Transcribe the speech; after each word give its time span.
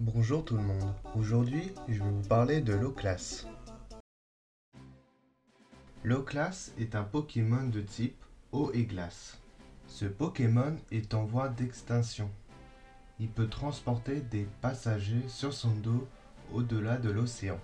Bonjour 0.00 0.44
tout 0.44 0.56
le 0.56 0.62
monde, 0.62 0.94
aujourd'hui 1.16 1.72
je 1.88 1.94
vais 1.94 2.08
vous 2.08 2.28
parler 2.28 2.60
de 2.60 2.72
Loclas. 2.72 3.48
Loclas 6.04 6.70
est 6.78 6.94
un 6.94 7.02
Pokémon 7.02 7.66
de 7.66 7.80
type 7.80 8.24
eau 8.52 8.70
et 8.74 8.84
glace. 8.84 9.40
Ce 9.88 10.04
Pokémon 10.04 10.76
est 10.92 11.14
en 11.14 11.24
voie 11.24 11.48
d'extinction. 11.48 12.30
Il 13.18 13.28
peut 13.28 13.48
transporter 13.48 14.20
des 14.20 14.46
passagers 14.60 15.26
sur 15.26 15.52
son 15.52 15.72
dos 15.72 16.06
au-delà 16.52 16.96
de 16.96 17.10
l'océan. 17.10 17.58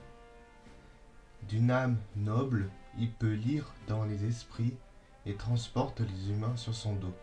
D'une 1.48 1.70
âme 1.70 1.98
noble, 2.16 2.68
il 2.98 3.12
peut 3.12 3.34
lire 3.34 3.72
dans 3.86 4.04
les 4.04 4.24
esprits 4.24 4.74
et 5.24 5.34
transporte 5.34 6.00
les 6.00 6.30
humains 6.30 6.56
sur 6.56 6.74
son 6.74 6.96
dos. 6.96 7.14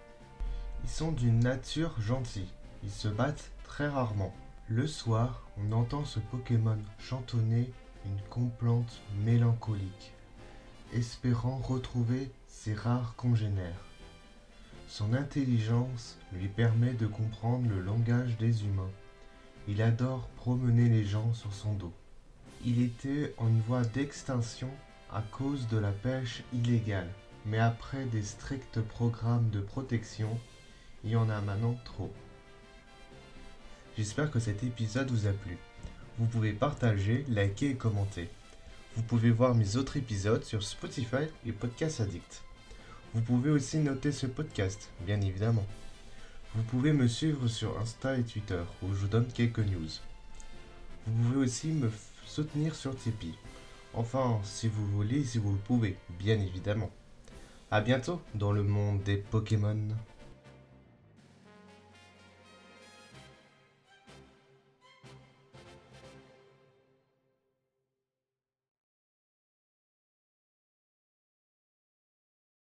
Ils 0.85 0.89
sont 0.89 1.11
d'une 1.11 1.39
nature 1.39 1.99
gentille, 1.99 2.53
ils 2.81 2.89
se 2.89 3.09
battent 3.09 3.51
très 3.65 3.89
rarement. 3.89 4.33
Le 4.73 4.87
soir, 4.87 5.43
on 5.57 5.73
entend 5.73 6.05
ce 6.05 6.21
Pokémon 6.21 6.77
chantonner 6.97 7.69
une 8.05 8.21
complainte 8.29 9.01
mélancolique, 9.25 10.13
espérant 10.93 11.57
retrouver 11.57 12.31
ses 12.47 12.73
rares 12.73 13.15
congénères. 13.17 13.83
Son 14.87 15.13
intelligence 15.13 16.17
lui 16.31 16.47
permet 16.47 16.93
de 16.93 17.05
comprendre 17.05 17.67
le 17.69 17.81
langage 17.81 18.37
des 18.37 18.63
humains. 18.63 18.93
Il 19.67 19.81
adore 19.81 20.29
promener 20.37 20.87
les 20.87 21.03
gens 21.03 21.33
sur 21.33 21.53
son 21.53 21.73
dos. 21.73 21.93
Il 22.63 22.81
était 22.81 23.35
en 23.39 23.49
voie 23.67 23.83
d'extinction 23.83 24.69
à 25.11 25.21
cause 25.21 25.67
de 25.67 25.79
la 25.79 25.91
pêche 25.91 26.43
illégale, 26.53 27.11
mais 27.45 27.59
après 27.59 28.05
des 28.05 28.23
stricts 28.23 28.79
programmes 28.79 29.49
de 29.49 29.59
protection, 29.59 30.39
il 31.03 31.09
y 31.09 31.15
en 31.17 31.29
a 31.29 31.41
maintenant 31.41 31.75
trop. 31.83 32.13
J'espère 33.97 34.31
que 34.31 34.39
cet 34.39 34.63
épisode 34.63 35.11
vous 35.11 35.27
a 35.27 35.33
plu. 35.33 35.57
Vous 36.17 36.25
pouvez 36.25 36.53
partager, 36.53 37.25
liker 37.27 37.71
et 37.71 37.75
commenter. 37.75 38.29
Vous 38.95 39.03
pouvez 39.03 39.31
voir 39.31 39.53
mes 39.53 39.75
autres 39.75 39.97
épisodes 39.97 40.43
sur 40.45 40.63
Spotify 40.63 41.27
et 41.45 41.51
Podcast 41.51 41.99
Addict. 41.99 42.41
Vous 43.13 43.21
pouvez 43.21 43.49
aussi 43.49 43.79
noter 43.79 44.13
ce 44.13 44.27
podcast, 44.27 44.89
bien 45.01 45.19
évidemment. 45.19 45.65
Vous 46.55 46.63
pouvez 46.63 46.93
me 46.93 47.07
suivre 47.07 47.47
sur 47.47 47.77
Insta 47.79 48.17
et 48.17 48.23
Twitter, 48.23 48.61
où 48.81 48.93
je 48.93 48.99
vous 48.99 49.07
donne 49.07 49.27
quelques 49.27 49.59
news. 49.59 49.89
Vous 51.05 51.23
pouvez 51.23 51.45
aussi 51.45 51.67
me 51.67 51.91
soutenir 52.25 52.75
sur 52.75 52.95
Tipeee. 52.95 53.37
Enfin, 53.93 54.39
si 54.43 54.69
vous 54.69 54.87
voulez, 54.87 55.25
si 55.25 55.37
vous 55.37 55.51
le 55.51 55.57
pouvez, 55.57 55.97
bien 56.17 56.39
évidemment. 56.39 56.91
A 57.71 57.81
bientôt 57.81 58.21
dans 58.35 58.53
le 58.53 58.63
monde 58.63 59.03
des 59.03 59.17
Pokémon. 59.17 59.89